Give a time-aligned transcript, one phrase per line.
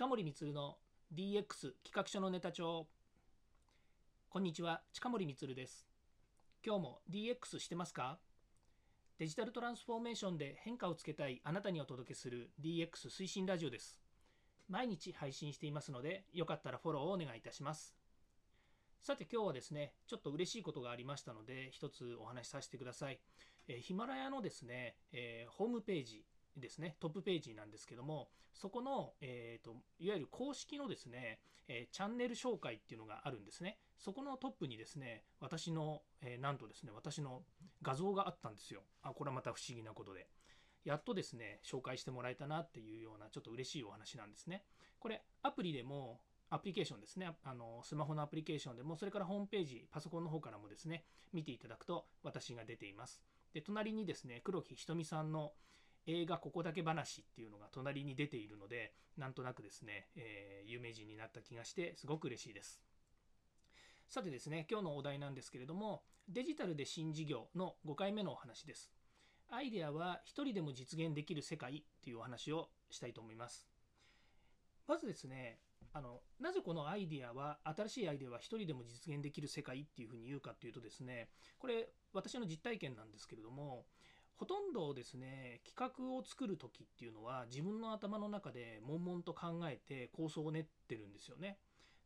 [0.00, 0.78] 近森光の
[1.14, 1.44] DX
[1.84, 2.86] 企画書のネタ帳。
[4.30, 5.86] こんにちは近森光です。
[6.64, 8.18] 今日も DX してますか？
[9.18, 14.00] デジタルトランスフォーメーションで変化をつけたいあなたにお届けする DX 推進ラジオです。
[14.70, 17.94] 毎日配信していますのでよかったらフォローをお願いいたします。
[19.02, 23.20] さて今日はですねちょっと嬉しいことがありましたので一つお話しさせてください、
[23.68, 26.24] えー、ヒマラヤのですね、えー、ホームページ
[26.56, 33.78] ですね、トップページなんですけども、そこの、えーと、いわゆる公式のですね、えー、チャンネル紹介っていうのがあるんですね。
[33.96, 37.42] そこのトップにですね、私の、えー、なんとですね、私の
[37.82, 38.82] 画像があったんですよ。
[39.02, 40.28] あ、これはまた不思議なことで。
[40.84, 44.64] やっとですね、紹介してもらえたなっていうような、ちょっと嬉しいお話なんですね。
[44.98, 53.22] これ、アプリでも、アプリケーションですねあの、スマホのアプリケーションでも、それからホームページ、パソコンの方からもですね、見ていただくと私が出ています。
[53.52, 55.52] で、隣にですね、黒木ひとみさんの、
[56.06, 62.80] 映画ここだけ話っていうのが隣に出ているので、なんとなくですね、えー、有名人になった気がして、すごく嬉しいです。
[64.08, 68.92] さてですね、今日のお題なんですけれども、デジタルで新事業の5回目のお話です。
[69.48, 73.68] アイデアは一人でも実現できる世界というお話をしたいと思います。
[74.86, 75.60] まずですね、
[75.92, 83.86] あのなぜこのアイデアは新しいアイデアは一人でも実現できる世界っていうふうに言うかっていうとですねこれ私の実体験なんですけれども
[84.40, 91.58] ほとんどですね企画を作る時っていうのは自分の頭の中で悶々と考えて構想を練ってるんですよね。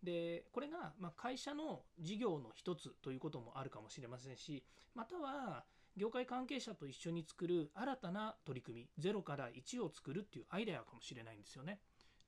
[0.03, 4.65] でこれがま会社の事業の一つということもあるかもしれませんし
[4.97, 5.65] または
[5.97, 11.79] 業界関係者と一緒に作る新たな取り組み0から1を作るっていうアイデアかもしれないんですよね。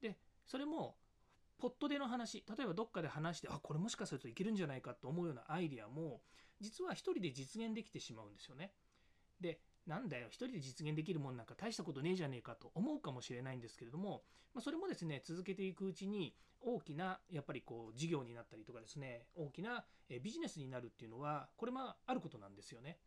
[0.00, 0.94] でそれも
[1.58, 6.20] ポットでの話例えばどっかで話してあこれもしかするといけるんじゃないかと思うようなアイデアも
[6.60, 8.70] 実は一人で実現できてしまうんですよね。
[9.40, 14.22] でなんだよ、一人で実現できるもんなんか大したことねえじゃねえかと思うかもしれないんですけれども、
[14.54, 19.84] まあ、それもですね、続けていくうちに大きな、やっぱりこう、事業になったりとかですね、大きな
[20.22, 22.98] ビジネスになるっていうのは、これもあることなんですよね。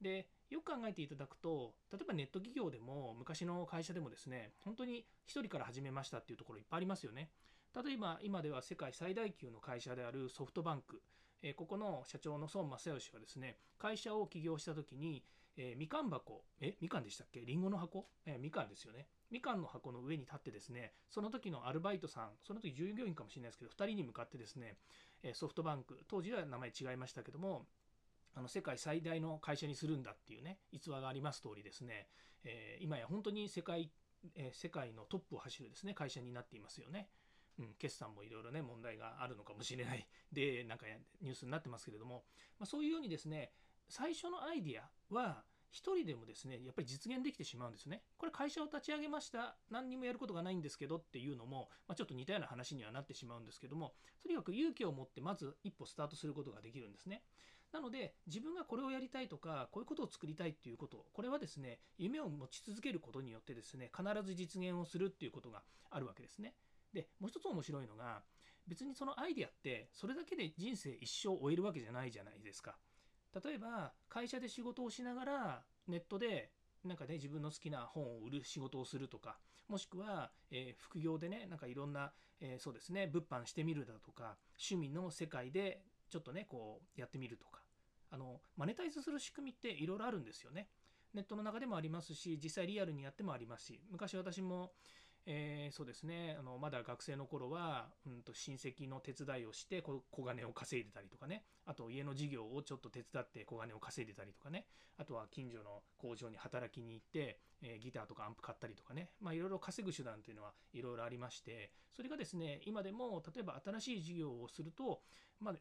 [0.00, 7.30] で、よく考えていただくと、例えばネット企業でも、昔の会社でもですね、本当に1人から始めましたっていうところいっぱいありますよね。
[7.74, 11.02] 例えば今では世界最大級の会社であるソフトバンク、
[11.42, 15.24] えここの社長の孫正義はですね、会社を起業した時に、
[15.56, 17.40] えー、みかん箱、え、みかんでしたっけ？
[17.40, 19.06] りんごの箱、えー、みかんですよね。
[19.30, 24.76] みかんの箱の上に立ってですね、その時のアルバイトさん、その時従業員かもしれないですけど、2人に向かってですね、
[25.34, 27.66] ソフトバンク、当時は名前違いましたけども、
[28.34, 32.08] あの世界最大の会社にするんだっていうね、逸話があります通りですね、
[32.44, 33.90] えー、今や本当に世界、
[34.34, 37.08] えー、世界のトップを走るですね、会社になっていますよね。
[37.58, 40.06] うん、決算もいろいろね、問題があるのかもしれない。
[40.32, 40.86] で、なんか
[41.20, 42.24] ニュースになってますけれども、
[42.58, 43.52] まあ、そういうようにですね、
[43.88, 48.02] 最初のアイディアは1人でもですねやっぱり実現できてしまうんですね。
[48.18, 57.22] これ会社を立ち上げました何にもやることがないんですけどっていうのも、まあ、ちょっと似たような話にはなってしまうんですけどもとにかく勇気を持ってまず一歩スタートすることができるんですね。
[57.72, 66.54] なので自分がこれをやりたいとかこういうことを作りたいっていうことこれはですね夢を持ち続けることによってですね必ず実現をするっていうことがあるわけですね。
[66.92, 68.22] でもう一つ面白いのが
[68.68, 72.76] 別にそのアイデアってそれだけで人生一生終えるわけじゃないじゃないですか。
[73.44, 76.50] 例えば会社で仕事をしながらネットで
[76.84, 79.38] なんかね自分の好きな本を売る仕事をするとか
[79.68, 87.60] もしくは、えー、副業でねなんかいろんな、えー、そうですね物販してみるだとか趣味の世界でちょっとねこうやってみるとか
[88.10, 90.68] あのマネタイズする仕組みっていろいろあるんですよね。
[91.14, 94.72] ネットの中でもありますし実際リアルにやってもありますし昔私も
[95.24, 96.36] えー、そうですね。
[96.38, 101.44] あのまだ学生の頃は、うんと、親戚の手伝いをして小金を稼いでたりとかね。
[101.64, 104.66] あと家の事業をちょっと手伝って小金を稼いでたりとかね。
[104.98, 109.10] あとは近所の工場に働きに行って、えー、ギターとかアンプ買ったりとかね。
[109.30, 111.70] いろいろ稼ぐ手段というのはいろいろありまして。
[111.94, 115.02] それがですね今でも例えば新しい事業をすると
[115.40, 115.54] まあ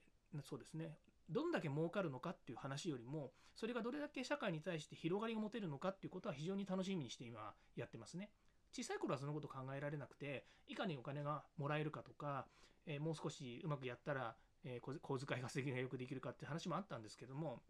[0.44, 0.98] そうですね。
[1.30, 8.30] どんだけ儲かるのかっていう話よりもそれがどれだけ社会に対して広がりが持てるのかっていうことは非常に楽しみにして今やってますね。
[8.74, 12.46] 小さい頃はそのこと考えられなくていかにお金がもらえるかとか、
[12.86, 17.62] えー、もう少しうまくやったら、えー、小遣い稼ぎがよくできるかって話もあったんですけども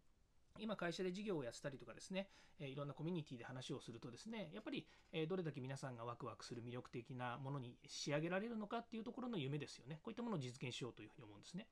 [0.58, 2.28] 今会社で事業をやってたりとかですね、
[2.60, 9.98] えー、いろんなコミュニティで話をするとですねやっぱり、えどれだけ皆さんがワクワクする魅力的なものに仕上げられるのかっていうところの夢ですよね。
[10.02, 11.66] こういったものを実現しようというふうに思うんですね。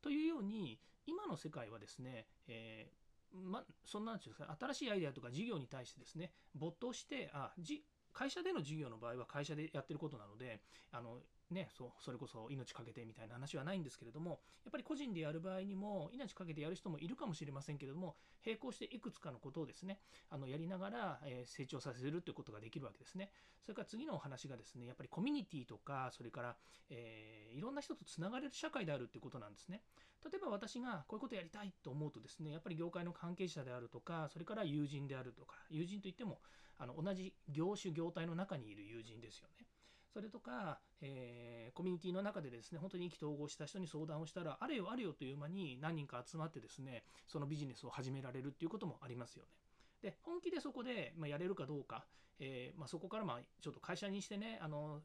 [0.00, 3.00] というように今の世界はですね、えー
[3.32, 10.60] ま、そんなんですか新しいアイデアとか事業に対してですね没頭してあじ会社での事業の場合は会社でやってることなので
[10.92, 11.18] あの
[11.50, 18.14] ね、そうそれこそ命かけてみたいな話はないんですけれどもやっぱり個人でやる場合にも命かけてやる人もいるかもしれませんけれども
[18.46, 19.98] 並行していくつかのことをですね
[20.30, 23.30] あのやりながら、え、成長させるということができるわけですね。
[23.62, 26.56] それから次のお話がですねやっぱりコミュニティとかそれから、
[26.88, 29.82] えー、いろんな人とつながれる社会であるっていうことなんですね。
[30.24, 36.40] 例えば私がこういうことやりたいと思うとですねやっぱり業界の関係者であるとかそれから友人であるとか友人といっても
[36.78, 39.66] あの同じ業種業態の中にいる友人ですよね
[40.12, 49.50] それとか、えー、コミュニティの中でですね、本当に意気投合した人に相談をしたら、あれよあれよという間に何人か集まってですね、そのビジネスを始められるっていうこともありますよね。
[50.02, 52.06] で、本気でそこで、まあ、やれるかどうか、
[52.40, 55.00] えー、まあ、そこからまあちょっと会社にしてね、あの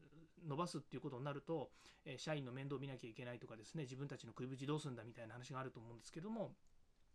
[0.47, 1.69] 伸ばすっていうことになると、
[2.05, 6.51] えー、社員の面倒を見なきゃいけないとかですね、自分たちの食いぶちどうするんだみたいな話があると思うんですけども、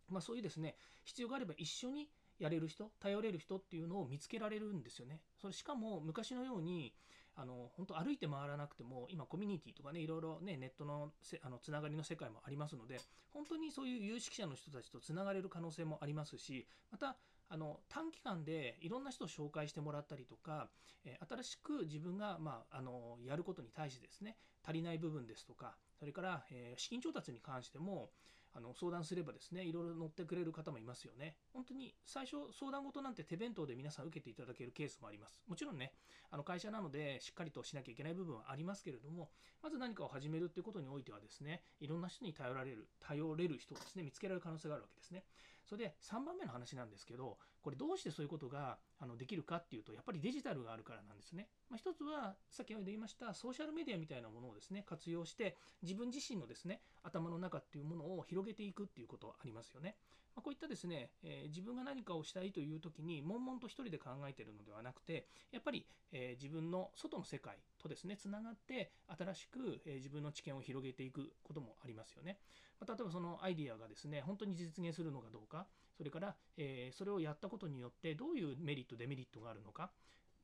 [0.08, 2.08] まあ、そういうですね、必要があれば一緒に
[2.38, 5.20] やれる人、頼れる人っていうのを見つけられるんですよね。
[5.40, 6.92] それしかも昔のように、
[7.36, 13.00] あの本当歩いて回らなくても今コミュニティとかねいろいろねネットのせあのつながりの世界もありますので
[13.32, 17.16] 本当にそういう有識者の人たちとつながれる可能性もありますしまた
[17.52, 20.70] あの短期間でいろんな人を紹介してもらったりとか、
[21.04, 28.10] え新しく自分が、まあ、あのやることに対してですね足りない部分ですとかそれから、え資金調達に関しても
[28.52, 31.36] あの相談すればですねいろいろ乗ってくれる方もいますよね。
[31.52, 35.40] 本当に最初相談事なんて手弁当で皆さん受けていただけるケースもあります。
[35.46, 35.92] もちろんね
[36.30, 39.30] あの会社なのでしっかりとしなきゃいけない部分はありますけれども
[39.62, 45.24] まず何かを始めるっていうことにおいてはですねいろんな人に頼られる頼れる人をですね見つけられる可能性があるわけですね。
[45.64, 59.96] それで3番目の話なんですけどこれどうしてそういうことがあのできるかっていうとやっぱりデジタルがあるからなんですね、まあ、一つは先ほど言いましたソーシャルメディアみたいなものをですね活用して自分自身のですね頭の中っていうものを広げていくっていうことありますよね。
[60.34, 72.38] まあ、こういったですね、えー、自分が何かをしたいという時に悶々と一人で考えてるのではなくてやっぱり、えー、自分の外の世界とですねつながって新しく、えー、自分の知見を広げていくこともありますよね、
[72.80, 79.90] まあ、例えばそのアイディアがですね本当に実現するのかどうかそれから、えそれをやったことによってどういうメリットデメリットがあるのか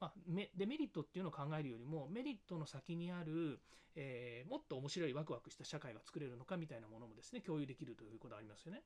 [0.01, 0.13] まあ、
[0.57, 3.61] デメリットっていうのを考えるよりもメリットの先にある、
[3.95, 8.83] えー、もっと面白いワクワクした社会が作れるのかみたいなものもですね共有できるということがありますよね。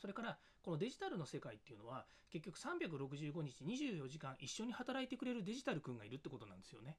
[0.00, 6.96] それからこのデジタルの世界っていうのは結局365日24時間一緒に働いてくれるデジタル君がいるってことなんですよね。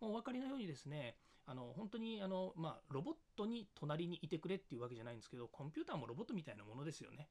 [0.00, 1.16] もうお分かりのようにですね
[1.46, 7.28] あの本当にあの、まあ、ロボットに隣にいてくれっていうわけじゃないんですけどコンピューターもロボットみたいなものですよね。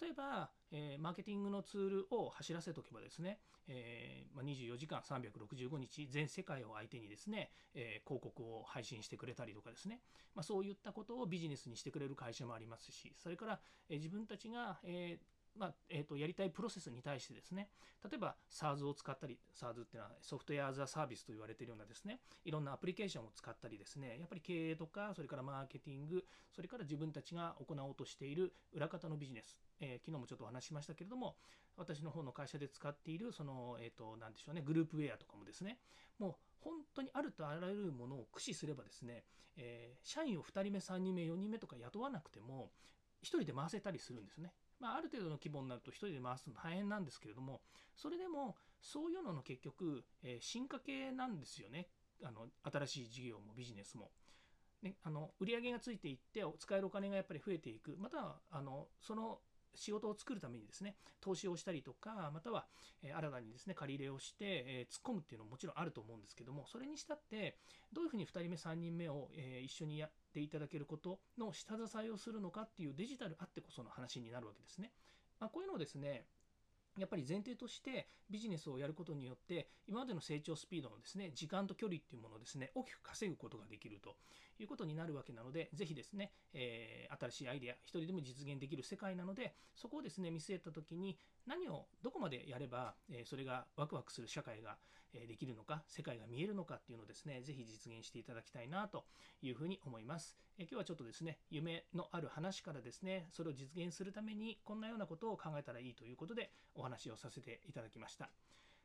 [0.00, 10.00] 例えば、えー、マーケティングのツールを走らせておけばですね、えーまあ、24時間365日全世界を相手にですね、えー、広告を配信してくれたりとかですね、
[10.34, 15.18] まあ、そういったことをビジネスにしてくれる会社もありますしそれから、え、自分たちが、え
[15.56, 17.68] まあえーと、やりたいプロセスに対してですね。
[18.02, 22.20] 例えば SARS を使ったり SARS っていうのはソフトウェア・ザ・サービスと言われているようなですね。
[22.44, 24.18] いろんなアプリケーションを使ったりですね。
[24.18, 31.36] やっぱり経営とかそれからマーケティングそれから自分たちが行おうとしている裏方のビジネス、えー、昨日もちょっとお話しましたけれども
[31.76, 35.78] 私の方の会社で使っているその、えーと、何でしょうねグループウェアとかもですね。
[36.18, 39.24] もう本当にあるとあらゆるものを駆使すればですね、
[39.56, 42.70] えー、社員を2人目3人目4人目とか雇わなくても
[43.22, 44.52] 1人で回せたりするんですね。
[44.82, 47.60] まあ、ある程度の規模になると1人で回すの大変なんですけれども
[47.94, 51.86] それでもそういうのの結局、えー、進化系なんですよね
[52.24, 54.10] あの新しい事業もビジネスも。
[54.82, 59.38] ね、あの売り上げがついていって使えるお金がやっぱり増えていくまたはあのその
[59.74, 62.66] 仕事を作るためにですね投資をしたりとかまたは、
[63.02, 67.56] え新たにですね借り入れをして、え突っ込むっていうのももちろんあると思うんですけどもそれにしたって
[67.92, 74.92] どういうふうに2人目3人目を、え一緒にやっていただけることの下支えをするのかっていうデジタルあってこその話になるわけですね。
[75.40, 76.24] まあ、こういうのをですね
[76.98, 84.16] やっぱり前提としてビジネスをやることによって今までの成長スピードのですね時間と距離っていうものをですね大きく稼ぐことができると
[84.58, 94.76] いうことになるわけなのでぜひですね、えー、新しいアイデア一人でも実現できる世界なのでそこをですね見据えた時に何をどこまでやれば、えー、それがワクワクする社会が
[95.20, 99.04] できるのか、世界が見えるのかっていうのをですね、ぜひ実現していただきたいなと
[99.42, 100.36] いうふうに思います。
[100.58, 108.30] え今日はちょっとですね、夢のある話からですね、それを実現するためにこんなようなことを考えたらいいということでお話をさせていただきました。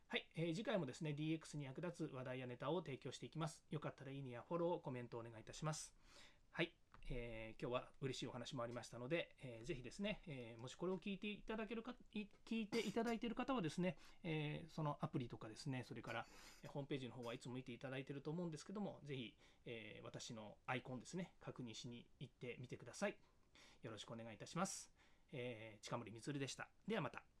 [0.08, 3.60] はい、えー、次回もですね、DX に役立つ話題やネタを提供していきます。
[3.70, 5.92] よかったらいいねやフォロー、コメントをお願いいたします。
[7.10, 16.26] えー、今日は嬉しいお話もありましたので、えー、ぜひですね、えー、もしこれを聞いていただけるか、聞いていただいている方はですね、えー、そのアプリとかですね、それから
[16.68, 19.34] ホームページの方はいつも見ていただいていると思うんですけども、ぜひ、
[19.66, 23.16] えー、私のアイコンですね、確認しに行ってみてください。
[23.82, 24.90] よろしくお願いいたします。
[25.32, 26.68] えー、近森光でした。
[26.86, 27.37] ではまた。